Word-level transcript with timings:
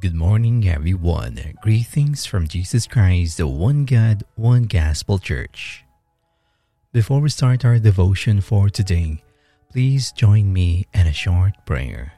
Good 0.00 0.14
morning, 0.14 0.68
everyone. 0.68 1.40
Greetings 1.60 2.24
from 2.24 2.46
Jesus 2.46 2.86
Christ, 2.86 3.38
the 3.38 3.48
one 3.48 3.84
God, 3.84 4.22
one 4.36 4.64
gospel 4.64 5.18
church. 5.18 5.82
Before 6.92 7.18
we 7.18 7.30
start 7.30 7.64
our 7.64 7.80
devotion 7.80 8.40
for 8.40 8.68
today, 8.68 9.24
please 9.72 10.12
join 10.12 10.52
me 10.52 10.86
in 10.94 11.08
a 11.08 11.12
short 11.12 11.54
prayer. 11.66 12.12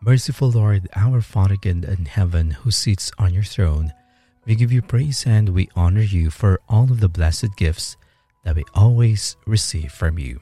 Merciful 0.00 0.52
Lord, 0.52 0.88
our 0.96 1.20
Father 1.20 1.56
God 1.56 1.84
in 1.84 2.06
heaven 2.06 2.52
who 2.52 2.70
sits 2.70 3.12
on 3.18 3.34
your 3.34 3.42
throne, 3.42 3.92
we 4.46 4.54
give 4.54 4.72
you 4.72 4.80
praise 4.80 5.26
and 5.26 5.50
we 5.50 5.68
honor 5.76 6.00
you 6.02 6.30
for 6.30 6.60
all 6.66 6.84
of 6.84 7.00
the 7.00 7.10
blessed 7.10 7.56
gifts 7.56 7.98
that 8.44 8.56
we 8.56 8.64
always 8.74 9.36
receive 9.44 9.92
from 9.92 10.18
you. 10.18 10.40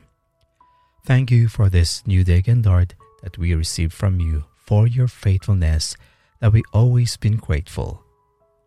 Thank 1.04 1.32
you 1.32 1.48
for 1.48 1.68
this 1.68 2.06
new 2.06 2.22
day 2.22 2.38
again, 2.38 2.62
Lord, 2.62 2.94
that 3.24 3.38
we 3.38 3.54
receive 3.56 3.92
from 3.92 4.20
you 4.20 4.44
for 4.64 4.86
your 4.86 5.08
faithfulness 5.08 5.96
that 6.42 6.52
we 6.52 6.62
always 6.72 7.16
been 7.16 7.36
grateful. 7.36 8.02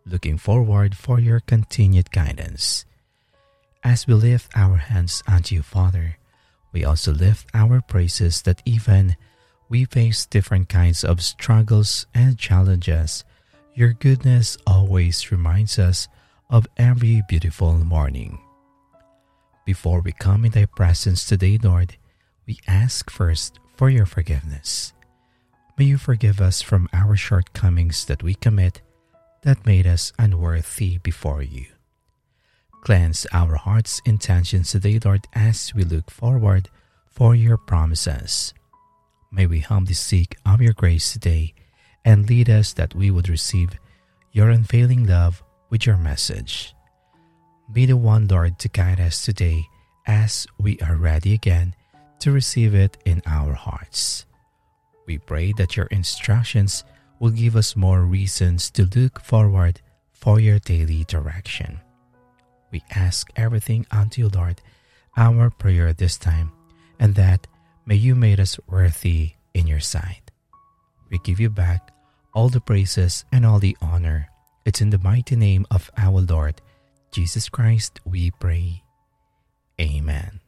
Looking 0.05 0.37
forward 0.37 0.95
for 0.95 1.19
your 1.19 1.41
continued 1.41 2.09
guidance. 2.09 2.85
As 3.83 4.07
we 4.07 4.13
lift 4.13 4.55
our 4.55 4.77
hands 4.77 5.21
unto 5.27 5.55
you, 5.55 5.61
Father, 5.61 6.15
we 6.71 6.85
also 6.85 7.11
lift 7.11 7.51
our 7.53 7.81
praises 7.81 8.41
that 8.43 8.63
even 8.63 9.17
we 9.67 9.83
face 9.83 10.25
different 10.25 10.69
kinds 10.69 11.03
of 11.03 11.21
struggles 11.21 12.07
and 12.15 12.39
challenges, 12.39 13.25
your 13.73 13.91
goodness 13.91 14.57
always 14.65 15.29
reminds 15.29 15.77
us 15.77 16.07
of 16.49 16.67
every 16.77 17.23
beautiful 17.27 17.73
morning. 17.73 18.39
Before 19.65 19.99
we 19.99 20.13
come 20.13 20.45
in 20.45 20.51
thy 20.51 20.65
presence 20.65 21.25
today, 21.25 21.59
Lord, 21.61 21.97
we 22.47 22.57
ask 22.67 23.09
first 23.09 23.59
for 23.75 23.89
your 23.89 24.05
forgiveness. 24.05 24.93
May 25.77 25.85
you 25.85 25.97
forgive 25.97 26.39
us 26.39 26.61
from 26.61 26.87
our 26.93 27.17
shortcomings 27.17 28.05
that 28.05 28.23
we 28.23 28.33
commit 28.33 28.81
that 29.41 29.65
made 29.65 29.85
us 29.85 30.13
unworthy 30.17 30.99
before 30.99 31.43
you. 31.43 31.65
Cleanse 32.81 33.27
our 33.33 33.57
hearts' 33.57 34.01
intentions 34.05 34.71
today, 34.71 34.99
Lord, 35.03 35.27
as 35.33 35.73
we 35.75 35.83
look 35.83 36.09
forward 36.09 36.69
for 37.09 37.35
your 37.35 37.57
promises. 37.57 38.53
May 39.31 39.47
we 39.47 39.59
humbly 39.59 39.95
seek 39.95 40.37
of 40.45 40.61
your 40.61 40.71
grace 40.71 41.11
today 41.11 41.53
and 42.05 42.29
lead 42.29 42.49
us 42.49 42.71
that 42.73 42.95
we 42.95 43.11
would 43.11 43.27
receive 43.27 43.71
your 44.31 44.49
unfailing 44.49 45.05
love 45.05 45.43
with 45.69 45.85
your 45.85 45.97
message. 45.97 46.73
Be 47.73 47.85
the 47.85 47.97
one, 47.97 48.27
Lord, 48.27 48.59
to 48.59 48.69
guide 48.69 49.01
us 49.01 49.25
today 49.25 49.65
as 50.07 50.47
we 50.57 50.79
are 50.79 50.95
ready 50.95 51.33
again 51.33 51.75
to 52.19 52.31
receive 52.31 52.73
it 52.73 52.97
in 53.03 53.21
our 53.25 53.53
hearts. 53.53 54.25
We 55.05 55.17
pray 55.17 55.53
that 55.53 55.77
your 55.77 55.85
instructions 55.87 56.83
will 57.19 57.31
give 57.31 57.55
us 57.55 57.75
more 57.75 58.01
reasons 58.01 58.69
to 58.71 58.89
look 58.95 59.19
forward 59.19 59.81
for 60.11 60.39
your 60.39 60.59
daily 60.59 61.03
direction. 61.05 61.79
We 62.71 62.83
ask 62.91 63.29
everything 63.35 63.85
unto 63.91 64.21
you, 64.21 64.29
Lord, 64.29 64.61
our 65.15 65.49
prayer 65.49 65.93
this 65.93 66.17
time, 66.17 66.51
and 66.99 67.15
that 67.15 67.47
may 67.85 67.95
you 67.95 68.15
make 68.15 68.39
us 68.39 68.59
worthy 68.67 69.33
in 69.53 69.67
your 69.67 69.79
sight. 69.79 70.31
We 71.09 71.19
give 71.19 71.39
you 71.39 71.49
back 71.49 71.91
all 72.33 72.49
the 72.49 72.59
praises 72.59 73.23
and 73.31 73.45
all 73.45 73.59
the 73.59 73.77
honor. 73.81 74.27
It's 74.65 74.81
in 74.81 74.89
the 74.89 74.99
mighty 74.99 75.35
name 75.35 75.65
of 75.71 75.89
our 75.97 76.19
Lord 76.21 76.61
Jesus 77.11 77.47
Christ 77.47 78.01
we 78.03 78.31
pray. 78.31 78.83
Amen. 79.79 80.44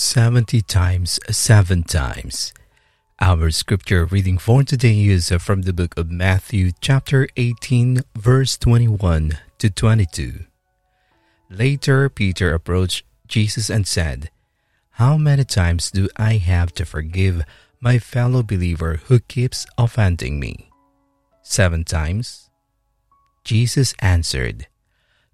Seventy 0.00 0.62
times 0.62 1.18
seven 1.28 1.82
times. 1.82 2.54
Our 3.20 3.50
scripture 3.50 4.04
reading 4.04 4.38
for 4.38 4.62
today 4.62 5.06
is 5.06 5.28
from 5.40 5.62
the 5.62 5.72
book 5.72 5.98
of 5.98 6.08
Matthew, 6.08 6.70
chapter 6.80 7.26
18, 7.36 8.02
verse 8.14 8.56
21 8.58 9.38
to 9.58 9.70
22. 9.70 10.44
Later, 11.50 12.08
Peter 12.08 12.54
approached 12.54 13.06
Jesus 13.26 13.68
and 13.68 13.88
said, 13.88 14.30
How 15.02 15.16
many 15.16 15.42
times 15.42 15.90
do 15.90 16.08
I 16.16 16.34
have 16.34 16.72
to 16.74 16.86
forgive 16.86 17.42
my 17.80 17.98
fellow 17.98 18.44
believer 18.44 19.00
who 19.06 19.18
keeps 19.18 19.66
offending 19.76 20.38
me? 20.38 20.70
Seven 21.42 21.82
times? 21.82 22.50
Jesus 23.42 23.94
answered, 23.98 24.68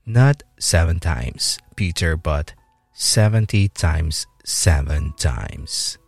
Not 0.07 0.43
seven 0.59 1.01
times, 1.01 1.59
Peter, 1.77 2.17
but 2.17 2.55
seventy 2.95 3.69
times 3.69 4.27
seven 4.45 5.13
times. 5.19 5.99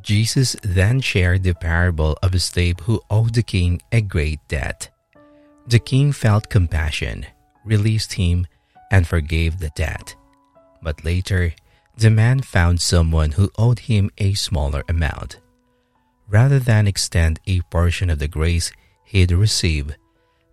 Jesus 0.00 0.56
then 0.62 1.00
shared 1.00 1.44
the 1.44 1.54
parable 1.54 2.18
of 2.22 2.34
a 2.34 2.40
slave 2.40 2.80
who 2.80 3.00
owed 3.08 3.34
the 3.34 3.42
king 3.42 3.80
a 3.92 4.00
great 4.00 4.40
debt. 4.48 4.90
The 5.68 5.78
king 5.78 6.10
felt 6.12 6.50
compassion, 6.50 7.24
released 7.64 8.14
him, 8.14 8.46
and 8.92 9.08
forgave 9.08 9.58
the 9.58 9.70
debt. 9.70 10.14
But 10.82 11.04
later, 11.04 11.54
the 11.96 12.10
man 12.10 12.40
found 12.42 12.80
someone 12.80 13.32
who 13.32 13.50
owed 13.58 13.80
him 13.90 14.10
a 14.18 14.34
smaller 14.34 14.84
amount. 14.88 15.40
Rather 16.28 16.58
than 16.58 16.86
extend 16.86 17.40
a 17.46 17.62
portion 17.62 18.10
of 18.10 18.18
the 18.18 18.28
grace 18.28 18.70
he'd 19.04 19.32
received, 19.32 19.96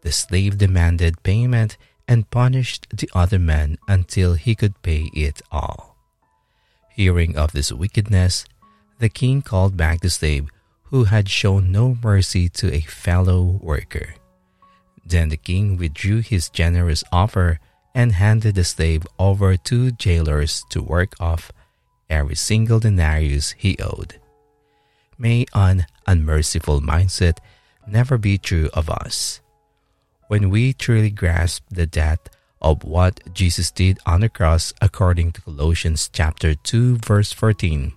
the 0.01 0.11
slave 0.11 0.57
demanded 0.57 1.21
payment 1.23 1.77
and 2.07 2.31
punished 2.31 2.87
the 2.91 3.09
other 3.13 3.37
man 3.37 3.77
until 3.87 4.33
he 4.33 4.55
could 4.55 4.81
pay 4.81 5.11
it 5.13 5.41
all. 5.51 5.95
Hearing 6.89 7.37
of 7.37 7.51
this 7.51 7.71
wickedness, 7.71 8.45
the 8.99 9.09
king 9.09 9.41
called 9.41 9.77
back 9.77 10.01
the 10.01 10.09
slave 10.09 10.49
who 10.83 11.05
had 11.05 11.29
shown 11.29 11.71
no 11.71 11.97
mercy 12.01 12.49
to 12.49 12.73
a 12.73 12.81
fellow 12.81 13.59
worker. 13.61 14.15
Then 15.05 15.29
the 15.29 15.37
king 15.37 15.77
withdrew 15.77 16.21
his 16.21 16.49
generous 16.49 17.03
offer 17.11 17.59
and 17.93 18.13
handed 18.13 18.55
the 18.55 18.63
slave 18.63 19.05
over 19.17 19.57
to 19.57 19.91
jailers 19.91 20.63
to 20.69 20.81
work 20.81 21.15
off 21.19 21.51
every 22.09 22.35
single 22.35 22.79
denarius 22.79 23.51
he 23.57 23.77
owed. 23.79 24.19
May 25.17 25.45
an 25.53 25.85
unmerciful 26.07 26.81
mindset 26.81 27.39
never 27.87 28.17
be 28.17 28.37
true 28.37 28.69
of 28.73 28.89
us. 28.89 29.41
When 30.27 30.49
we 30.49 30.73
truly 30.73 31.09
grasp 31.09 31.65
the 31.69 31.85
depth 31.85 32.29
of 32.61 32.83
what 32.83 33.33
Jesus 33.33 33.71
did 33.71 33.99
on 34.05 34.21
the 34.21 34.29
cross 34.29 34.73
according 34.81 35.31
to 35.33 35.41
Colossians 35.41 36.09
chapter 36.11 36.55
2 36.55 36.97
verse 36.97 37.31
14, 37.31 37.93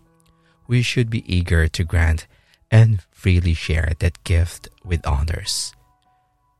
we 0.66 0.82
should 0.82 1.10
be 1.10 1.22
eager 1.32 1.69
to 1.69 1.84
grant 1.84 2.26
and 2.71 3.03
freely 3.10 3.54
share 3.54 3.92
that 3.98 4.24
gift 4.24 4.68
with 4.84 5.06
others. 5.06 5.74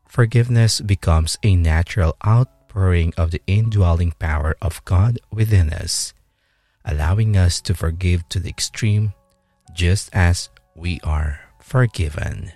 Forgiveness 0.07 0.81
becomes 0.81 1.39
a 1.43 1.57
natural 1.57 2.17
outpouring 2.73 3.13
of 3.19 3.31
the 3.31 3.43
indwelling 3.47 4.13
power 4.19 4.57
of 4.63 4.85
God 4.85 5.19
within 5.31 5.71
us, 5.71 6.15
allowing 6.85 7.37
us 7.37 7.61
to 7.63 7.75
forgive 7.75 8.27
to 8.31 8.41
the 8.41 8.49
extreme 8.49 9.13
just 9.75 10.09
as 10.15 10.49
we 10.75 10.99
are 11.05 11.41
forgiven. 11.61 12.53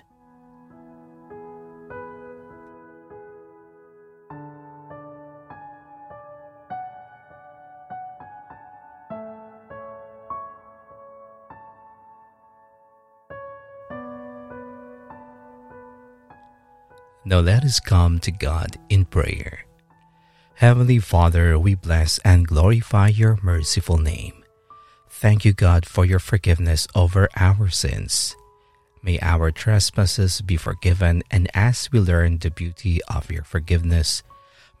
Now 17.25 17.41
let 17.41 17.65
us 17.65 17.81
come 17.81 18.19
to 18.19 18.31
God 18.31 18.77
in 18.89 19.03
prayer. 19.03 19.66
Heavenly 20.57 20.97
Father, 20.97 21.59
we 21.59 21.75
bless 21.75 22.17
and 22.25 22.47
glorify 22.47 23.09
your 23.09 23.37
merciful 23.43 23.99
name. 23.99 24.43
Thank 25.07 25.45
you, 25.45 25.53
God, 25.53 25.85
for 25.85 26.03
your 26.03 26.17
forgiveness 26.17 26.87
over 26.95 27.29
our 27.35 27.69
sins. 27.69 28.35
May 29.03 29.19
our 29.21 29.51
trespasses 29.51 30.41
be 30.41 30.57
forgiven, 30.57 31.21
and 31.29 31.47
as 31.53 31.91
we 31.91 31.99
learn 31.99 32.39
the 32.39 32.49
beauty 32.49 33.01
of 33.03 33.29
your 33.29 33.43
forgiveness, 33.43 34.23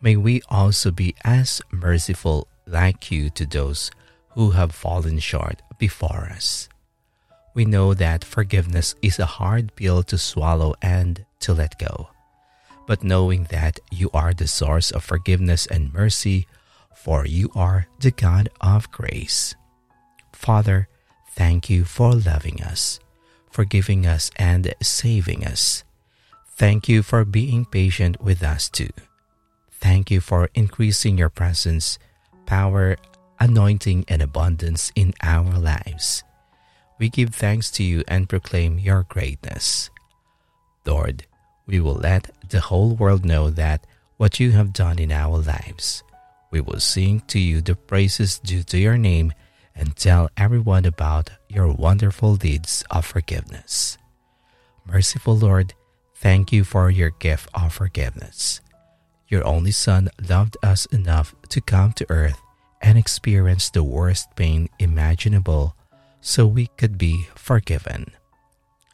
may 0.01 0.15
we 0.15 0.41
also 0.49 0.89
be 0.89 1.13
as 1.23 1.61
merciful 1.69 2.47
like 2.65 3.11
you 3.11 3.29
to 3.37 3.45
those 3.45 3.91
who 4.29 4.57
have 4.57 4.73
fallen 4.73 5.19
short 5.19 5.61
before 5.77 6.25
us. 6.33 6.69
We 7.53 7.65
know 7.65 7.93
that 7.93 8.25
forgiveness 8.25 8.95
is 9.03 9.19
a 9.19 9.27
hard 9.27 9.75
pill 9.75 10.01
to 10.09 10.17
swallow 10.17 10.73
and 10.81 11.23
to 11.41 11.53
let 11.53 11.77
go. 11.77 12.09
But 12.87 13.03
knowing 13.03 13.43
that 13.51 13.79
you 13.91 14.09
are 14.13 14.33
the 14.33 14.47
source 14.47 14.89
of 14.91 15.03
forgiveness 15.03 15.67
and 15.67 15.93
mercy, 15.93 16.47
for 16.95 17.25
you 17.27 17.51
are 17.53 17.87
the 17.99 18.11
God 18.11 18.49
of 18.59 18.89
grace. 18.91 19.53
Father, 20.33 20.87
thank 21.31 21.69
you 21.69 21.83
for 21.83 22.13
loving 22.13 22.63
us, 22.63 22.99
forgiving 23.51 24.07
us, 24.07 24.31
and 24.37 24.73
saving 24.81 25.45
us. 25.45 25.83
Thank 26.55 26.89
you 26.89 27.03
for 27.03 27.23
being 27.25 27.65
patient 27.65 28.21
with 28.21 28.41
us 28.41 28.69
too. 28.69 28.89
Thank 29.69 30.09
you 30.09 30.21
for 30.21 30.49
increasing 30.55 31.17
your 31.17 31.29
presence, 31.29 31.99
power, 32.47 32.97
anointing, 33.39 34.05
and 34.07 34.21
abundance 34.21 34.91
in 34.95 35.13
our 35.21 35.59
lives. 35.59 36.23
We 36.97 37.09
give 37.09 37.35
thanks 37.35 37.69
to 37.71 37.83
you 37.83 38.03
and 38.07 38.27
proclaim 38.27 38.79
your 38.79 39.03
greatness. 39.03 39.91
Lord, 40.85 41.27
we 41.67 41.79
will 41.79 41.95
let 41.95 42.31
the 42.49 42.61
whole 42.61 42.95
world 42.95 43.25
know 43.25 43.49
that 43.51 43.85
what 44.15 44.39
you 44.39 44.51
have 44.51 44.73
done 44.73 44.97
in 44.97 45.11
our 45.11 45.37
lives. 45.37 46.03
We 46.49 46.61
will 46.61 46.79
sing 46.79 47.21
to 47.27 47.39
you 47.39 47.61
the 47.61 47.75
praises 47.75 48.39
due 48.39 48.63
to 48.63 48.77
your 48.77 48.97
name 48.97 49.33
and 49.75 49.95
tell 49.95 50.29
everyone 50.37 50.85
about 50.85 51.29
your 51.49 51.71
wonderful 51.71 52.35
deeds 52.35 52.83
of 52.89 53.05
forgiveness. 53.05 53.97
Merciful 54.85 55.37
Lord, 55.37 55.73
thank 56.15 56.51
you 56.51 56.63
for 56.63 56.89
your 56.89 57.11
gift 57.11 57.49
of 57.53 57.73
forgiveness. 57.73 58.61
Your 59.27 59.45
only 59.45 59.71
Son 59.71 60.09
loved 60.27 60.57
us 60.63 60.85
enough 60.87 61.35
to 61.49 61.61
come 61.61 61.91
to 61.93 62.05
earth 62.09 62.41
and 62.81 62.97
experience 62.97 63.69
the 63.69 63.83
worst 63.83 64.29
pain 64.35 64.69
imaginable 64.79 65.75
so 66.21 66.47
we 66.47 66.67
could 66.77 66.97
be 66.97 67.27
forgiven. 67.35 68.11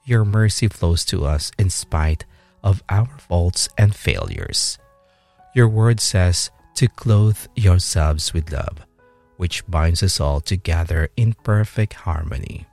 Your 0.05 0.25
mercy 0.25 0.67
flows 0.67 1.05
to 1.05 1.25
us 1.25 1.51
in 1.57 1.69
spite 1.69 2.25
of 2.63 2.83
our 2.89 3.09
faults 3.17 3.69
and 3.77 3.95
failures. 3.95 4.77
Your 5.53 5.67
word 5.67 5.99
says 5.99 6.49
to 6.75 6.87
clothe 6.87 7.37
yourselves 7.55 8.33
with 8.33 8.51
love, 8.51 8.85
which 9.37 9.65
binds 9.67 10.01
us 10.01 10.19
all 10.19 10.41
together 10.41 11.09
in 11.15 11.33
perfect 11.43 11.93
harmony. 11.93 12.65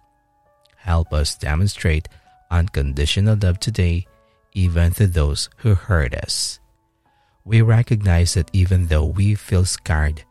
Help 0.76 1.12
us 1.12 1.36
demonstrate 1.36 2.08
unconditional 2.50 3.36
love 3.40 3.60
today, 3.60 4.06
even 4.54 4.92
to 4.92 5.06
those 5.06 5.50
who 5.58 5.74
hurt 5.74 6.14
us. 6.14 6.58
We 7.44 7.62
recognize 7.62 8.34
that 8.34 8.50
even 8.52 8.86
though 8.86 9.04
we 9.04 9.34
feel 9.34 9.64
scarred, 9.64 10.24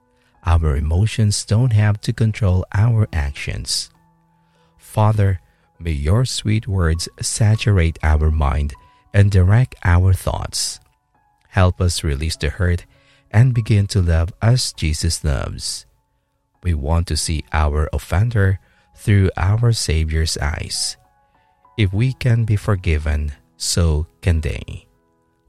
our 0.45 0.75
emotions 0.75 1.45
don't 1.45 1.73
have 1.73 2.01
to 2.01 2.13
control 2.13 2.65
our 2.73 3.07
actions. 3.13 3.89
Father, 4.77 5.39
may 5.79 5.91
your 5.91 6.25
sweet 6.25 6.67
words 6.67 7.07
saturate 7.21 7.99
our 8.01 8.31
mind 8.31 8.73
and 9.13 9.31
direct 9.31 9.75
our 9.83 10.13
thoughts. 10.13 10.79
Help 11.49 11.81
us 11.81 12.03
release 12.03 12.37
the 12.37 12.49
hurt 12.49 12.85
and 13.31 13.53
begin 13.53 13.87
to 13.87 14.01
love 14.01 14.33
as 14.41 14.73
Jesus 14.73 15.23
loves. 15.23 15.85
We 16.61 16.73
want 16.73 17.07
to 17.07 17.17
see 17.17 17.45
our 17.53 17.89
offender 17.93 18.59
through 18.95 19.31
our 19.37 19.71
Savior's 19.71 20.37
eyes. 20.37 20.97
If 21.77 21.93
we 21.93 22.13
can 22.13 22.43
be 22.43 22.57
forgiven, 22.57 23.31
so 23.55 24.07
can 24.21 24.41
they. 24.41 24.85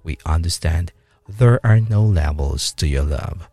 We 0.05 0.19
understand 0.25 0.93
there 1.29 1.61
are 1.67 1.81
no 1.81 2.05
levels 2.05 2.73
to 2.75 2.87
your 2.87 3.03
love. 3.03 3.49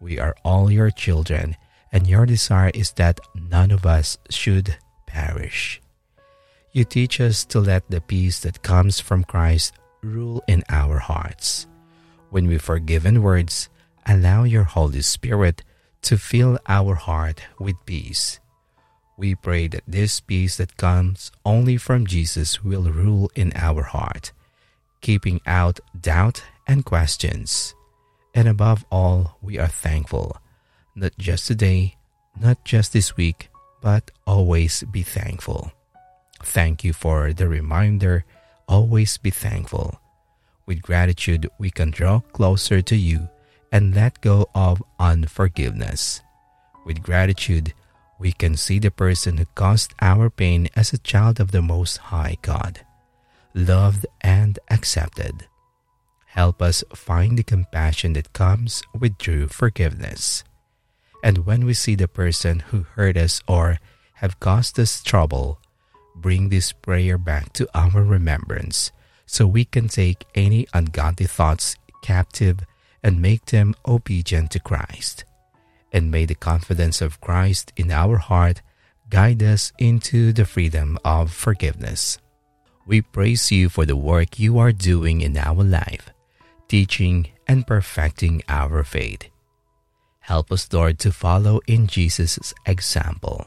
We 0.00 0.18
are 0.18 0.36
all 0.44 0.70
your 0.70 0.90
children, 0.90 1.56
and 1.92 2.06
your 2.06 2.24
desire 2.26 2.70
is 2.74 2.92
that 2.92 3.20
none 3.34 3.70
of 3.70 3.84
us 3.84 4.16
should 4.30 4.76
perish. 5.06 5.81
You 6.72 6.84
teach 6.84 7.20
us 7.20 7.44
to 7.52 7.60
let 7.60 7.84
the 7.90 8.00
peace 8.00 8.40
that 8.40 8.62
comes 8.62 8.98
from 8.98 9.24
Christ 9.24 9.74
rule 10.00 10.42
in 10.48 10.64
our 10.70 10.98
hearts. 10.98 11.66
When 12.30 12.48
we 12.48 12.56
forgive 12.56 13.04
in 13.04 13.22
words, 13.22 13.68
allow 14.06 14.44
your 14.44 14.64
Holy 14.64 15.02
Spirit 15.02 15.62
to 16.08 16.16
fill 16.16 16.58
our 16.66 16.94
heart 16.94 17.42
with 17.60 17.76
peace. 17.84 18.40
We 19.18 19.34
pray 19.34 19.68
that 19.68 19.84
this 19.86 20.20
peace 20.20 20.56
that 20.56 20.78
comes 20.78 21.30
only 21.44 21.76
from 21.76 22.06
Jesus 22.06 22.64
will 22.64 22.84
rule 22.90 23.30
in 23.36 23.52
our 23.54 23.82
heart, 23.82 24.32
keeping 25.02 25.42
out 25.46 25.78
doubt 25.92 26.42
and 26.66 26.86
questions. 26.86 27.74
And 28.34 28.48
above 28.48 28.86
all, 28.90 29.36
we 29.42 29.58
are 29.58 29.68
thankful, 29.68 30.38
not 30.96 31.12
just 31.18 31.46
today, 31.46 31.98
not 32.40 32.64
just 32.64 32.94
this 32.94 33.14
week, 33.14 33.50
but 33.82 34.10
always 34.26 34.82
be 34.90 35.02
thankful. 35.02 35.70
Thank 36.42 36.84
you 36.84 36.92
for 36.92 37.32
the 37.32 37.48
reminder. 37.48 38.24
Always 38.68 39.16
be 39.18 39.30
thankful. 39.30 40.00
With 40.66 40.82
gratitude, 40.82 41.48
we 41.58 41.70
can 41.70 41.90
draw 41.90 42.20
closer 42.32 42.82
to 42.82 42.96
you 42.96 43.28
and 43.70 43.94
let 43.94 44.20
go 44.20 44.46
of 44.54 44.82
unforgiveness. 44.98 46.20
With 46.84 47.02
gratitude, 47.02 47.74
we 48.18 48.32
can 48.32 48.56
see 48.56 48.78
the 48.78 48.90
person 48.90 49.38
who 49.38 49.46
caused 49.54 49.94
our 50.00 50.30
pain 50.30 50.68
as 50.76 50.92
a 50.92 50.98
child 50.98 51.40
of 51.40 51.50
the 51.50 51.62
Most 51.62 51.96
High 52.12 52.36
God, 52.42 52.84
loved 53.54 54.06
and 54.20 54.58
accepted. 54.70 55.48
Help 56.26 56.62
us 56.62 56.84
find 56.94 57.36
the 57.36 57.42
compassion 57.42 58.12
that 58.14 58.32
comes 58.32 58.82
with 58.98 59.18
true 59.18 59.48
forgiveness. 59.48 60.44
And 61.24 61.46
when 61.46 61.66
we 61.66 61.74
see 61.74 61.94
the 61.94 62.08
person 62.08 62.60
who 62.70 62.86
hurt 62.94 63.16
us 63.16 63.42
or 63.48 63.78
have 64.14 64.40
caused 64.40 64.78
us 64.78 65.02
trouble, 65.02 65.58
bring 66.16 66.48
this 66.48 66.72
prayer 66.72 67.18
back 67.18 67.52
to 67.54 67.68
our 67.74 68.02
remembrance 68.02 68.92
so 69.26 69.46
we 69.46 69.64
can 69.64 69.88
take 69.88 70.24
any 70.34 70.66
ungodly 70.74 71.26
thoughts 71.26 71.76
captive 72.02 72.60
and 73.02 73.22
make 73.22 73.46
them 73.46 73.74
obedient 73.86 74.50
to 74.52 74.60
Christ. 74.60 75.24
And 75.92 76.10
may 76.10 76.24
the 76.26 76.34
confidence 76.34 77.00
of 77.00 77.20
Christ 77.20 77.72
in 77.76 77.90
our 77.90 78.18
heart 78.18 78.62
guide 79.10 79.42
us 79.42 79.72
into 79.78 80.32
the 80.32 80.44
freedom 80.44 80.98
of 81.04 81.32
forgiveness. 81.32 82.18
We 82.86 83.00
praise 83.00 83.52
you 83.52 83.68
for 83.68 83.86
the 83.86 83.96
work 83.96 84.38
you 84.38 84.58
are 84.58 84.72
doing 84.72 85.20
in 85.20 85.36
our 85.36 85.62
life, 85.62 86.10
teaching 86.68 87.28
and 87.46 87.66
perfecting 87.66 88.42
our 88.48 88.82
faith. 88.84 89.28
Help 90.20 90.50
us, 90.52 90.72
Lord, 90.72 90.98
to 91.00 91.12
follow 91.12 91.60
in 91.66 91.86
Jesus' 91.86 92.54
example 92.64 93.46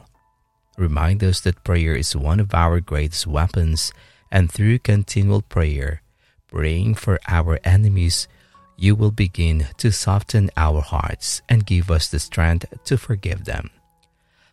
remind 0.76 1.22
us 1.24 1.40
that 1.40 1.64
prayer 1.64 1.94
is 1.94 2.14
one 2.14 2.40
of 2.40 2.54
our 2.54 2.80
greatest 2.80 3.26
weapons, 3.26 3.92
and 4.30 4.50
through 4.50 4.78
continual 4.80 5.42
prayer, 5.42 6.02
praying 6.48 6.94
for 6.94 7.18
our 7.28 7.58
enemies, 7.64 8.28
you 8.76 8.94
will 8.94 9.10
begin 9.10 9.66
to 9.78 9.90
soften 9.90 10.50
our 10.56 10.80
hearts 10.80 11.42
and 11.48 11.66
give 11.66 11.90
us 11.90 12.08
the 12.08 12.18
strength 12.18 12.66
to 12.84 12.98
forgive 12.98 13.44
them. 13.44 13.70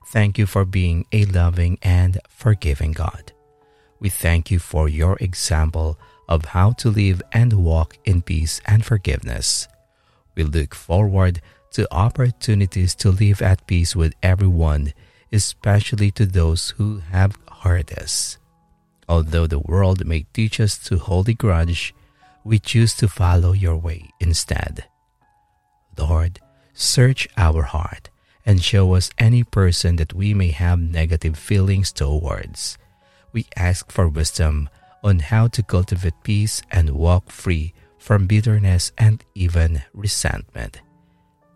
Thank 0.08 0.38
you 0.38 0.46
for 0.46 0.64
being 0.66 1.06
a 1.12 1.26
loving 1.26 1.78
and 1.82 2.20
forgiving 2.30 2.92
God. 2.92 3.34
We 4.00 4.10
thank 4.10 4.52
you 4.52 4.60
for 4.60 4.88
your 4.88 5.18
example 5.20 5.98
of 6.28 6.46
how 6.46 6.72
to 6.74 6.90
live 6.90 7.22
and 7.32 7.54
walk 7.54 7.98
in 8.06 8.22
peace 8.22 8.62
and 8.66 8.86
forgiveness. 8.86 9.68
We 10.36 10.44
look 10.44 10.76
forward 10.76 11.42
to 11.72 11.92
opportunities 11.94 12.96
to 12.96 13.12
live 13.12 13.42
at 13.42 13.66
peace 13.68 13.96
with 13.96 14.14
everyone 14.22 14.94
especially 15.34 16.12
to 16.12 16.26
those 16.26 16.70
who 16.78 17.02
have 17.12 17.38
hurt 17.62 17.92
us. 17.92 18.38
Although 19.10 19.48
the 19.48 19.60
world 19.60 20.06
may 20.06 20.26
teach 20.34 20.60
us 20.60 20.78
to 20.88 20.98
hold 20.98 21.28
a 21.28 21.34
grudge, 21.34 21.94
we 22.44 22.60
choose 22.60 22.94
to 22.96 23.08
follow 23.08 23.52
your 23.52 23.76
way 23.76 24.10
instead. 24.20 24.86
Lord, 25.98 26.40
search 26.74 27.28
our 27.36 27.64
heart 27.64 28.10
and 28.46 28.64
show 28.64 28.94
us 28.94 29.12
any 29.18 29.44
person 29.44 29.96
that 29.98 30.14
we 30.14 30.34
may 30.34 30.52
have 30.52 30.80
negative 30.80 31.38
feelings 31.38 31.92
towards. 31.92 32.78
We 33.32 33.48
ask 33.56 33.92
for 33.92 34.08
wisdom 34.08 34.70
on 35.04 35.20
how 35.20 35.48
to 35.48 35.64
cultivate 35.64 36.24
peace 36.24 36.62
and 36.72 36.92
walk 36.92 37.32
free 37.32 37.74
from 37.98 38.28
bitterness 38.28 38.92
and 38.98 39.24
even 39.34 39.82
resentment. 39.94 40.82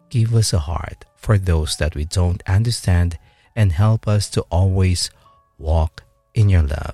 Give 0.10 0.34
us 0.36 0.54
a 0.54 0.60
heart 0.60 1.06
for 1.16 1.38
those 1.38 1.76
that 1.78 1.96
we 1.96 2.06
don't 2.06 2.42
understand 2.48 3.20
and 3.58 3.74
help 3.74 4.08
us 4.08 4.30
to 4.30 4.42
always 4.52 5.10
walk 5.58 6.04
in 6.36 6.48
your 6.48 6.62
love. 6.62 6.94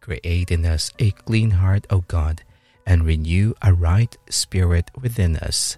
Create 0.00 0.52
in 0.52 0.64
us 0.64 0.92
a 1.00 1.10
clean 1.10 1.50
heart, 1.58 1.84
O 1.90 2.04
God, 2.06 2.42
and 2.86 3.04
renew 3.04 3.52
a 3.60 3.74
right 3.74 4.16
spirit 4.30 4.92
within 4.94 5.36
us. 5.36 5.76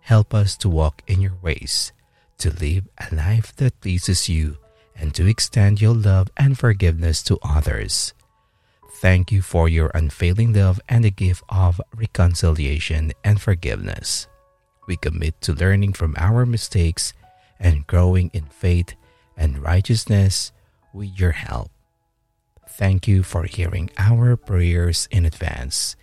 Help 0.00 0.34
us 0.34 0.56
to 0.58 0.68
walk 0.68 1.02
in 1.06 1.20
your 1.20 1.38
ways, 1.40 1.92
to 2.38 2.50
live 2.50 2.88
a 2.98 3.14
life 3.14 3.54
that 3.56 3.80
pleases 3.80 4.28
you, 4.28 4.58
and 4.96 5.14
to 5.14 5.26
extend 5.26 5.80
your 5.80 5.94
love 5.94 6.28
and 6.36 6.58
forgiveness 6.58 7.22
to 7.22 7.38
others. 7.44 8.12
Thank 8.98 9.30
you 9.30 9.42
for 9.42 9.68
your 9.68 9.92
unfailing 9.94 10.52
love 10.52 10.80
and 10.88 11.04
the 11.04 11.12
gift 11.12 11.44
of 11.48 11.80
reconciliation 11.94 13.12
and 13.22 13.40
forgiveness. 13.40 14.26
We 14.88 14.96
commit 14.96 15.40
to 15.42 15.52
learning 15.52 15.92
from 15.92 16.14
our 16.18 16.44
mistakes 16.44 17.12
and 17.60 17.86
growing 17.86 18.30
in 18.34 18.46
faith 18.46 18.94
and 19.36 19.62
righteousness 19.62 20.52
with 20.92 21.18
your 21.18 21.32
help. 21.32 21.70
Thank 22.68 23.06
you 23.06 23.22
for 23.22 23.44
hearing 23.44 23.90
our 23.98 24.36
prayers 24.36 25.08
in 25.10 25.24
advance. 25.24 25.96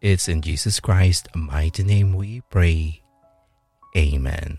It's 0.00 0.28
in 0.28 0.42
Jesus 0.42 0.80
Christ's 0.80 1.28
mighty 1.34 1.82
name 1.82 2.14
we 2.14 2.42
pray. 2.50 3.02
Amen. 3.96 4.58